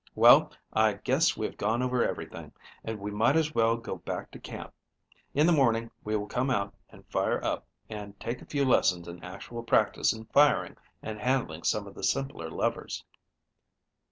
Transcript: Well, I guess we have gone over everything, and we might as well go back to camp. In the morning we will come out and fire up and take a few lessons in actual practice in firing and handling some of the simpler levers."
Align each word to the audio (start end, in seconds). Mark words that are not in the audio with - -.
Well, 0.15 0.51
I 0.73 0.93
guess 0.93 1.37
we 1.37 1.45
have 1.45 1.57
gone 1.57 1.83
over 1.83 2.03
everything, 2.03 2.53
and 2.83 2.99
we 2.99 3.11
might 3.11 3.35
as 3.35 3.53
well 3.53 3.77
go 3.77 3.97
back 3.97 4.31
to 4.31 4.39
camp. 4.39 4.73
In 5.35 5.45
the 5.45 5.51
morning 5.53 5.91
we 6.03 6.15
will 6.17 6.25
come 6.25 6.49
out 6.49 6.73
and 6.89 7.05
fire 7.11 7.39
up 7.45 7.67
and 7.87 8.19
take 8.19 8.41
a 8.41 8.47
few 8.47 8.65
lessons 8.65 9.07
in 9.07 9.23
actual 9.23 9.61
practice 9.61 10.11
in 10.11 10.25
firing 10.25 10.75
and 11.03 11.19
handling 11.19 11.61
some 11.61 11.85
of 11.85 11.93
the 11.93 12.03
simpler 12.03 12.49
levers." 12.49 13.05